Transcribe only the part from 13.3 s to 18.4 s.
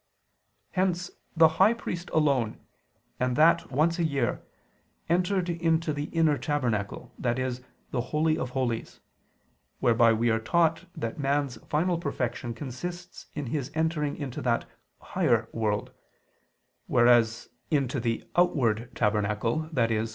in his entering into that (higher) world: whereas into the